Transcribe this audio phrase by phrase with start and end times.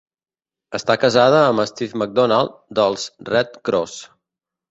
[0.77, 4.01] Està casada amb Steve McDonald dels Redd Kross.